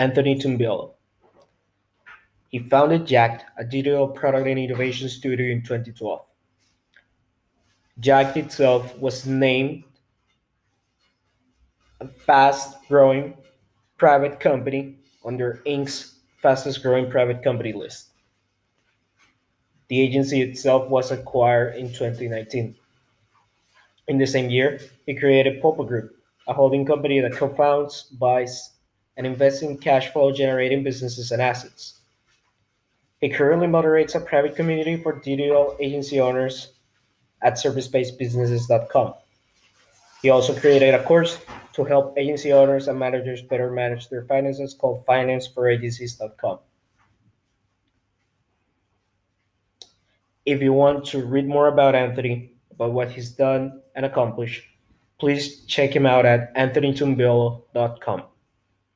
[0.00, 0.94] Anthony Tumbiolo.
[2.48, 6.22] He founded Jakt, a digital product and innovation studio in 2012.
[8.00, 9.84] Jakt itself was named
[12.00, 13.36] a fast growing
[13.98, 18.08] private company under Inc.'s fastest growing private company list.
[19.88, 22.74] The agency itself was acquired in 2019.
[24.08, 26.16] In the same year, he created Pulpo Group,
[26.48, 28.79] a holding company that co-founds, buys,
[29.16, 32.00] and invests in cash flow generating businesses and assets.
[33.20, 36.72] He currently moderates a private community for digital agency owners
[37.42, 39.14] at servicebasedbusinesses.com.
[40.22, 41.38] He also created a course
[41.74, 46.58] to help agency owners and managers better manage their finances called financeforagencies.com.
[50.46, 54.64] If you want to read more about Anthony, about what he's done and accomplished,
[55.18, 58.22] please check him out at anthonytumbiolo.com.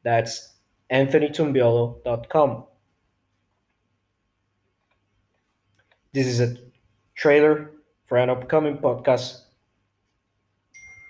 [0.05, 0.52] That's
[0.92, 2.64] anthonytumbiolo.com.
[6.12, 6.56] This is a
[7.16, 7.72] trailer
[8.06, 9.41] for an upcoming podcast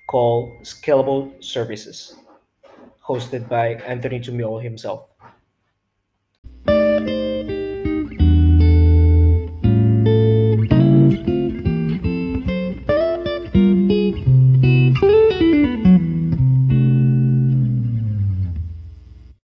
[0.09, 2.15] called Scalable Services,
[3.07, 5.09] hosted by Anthony Tumbiolo himself.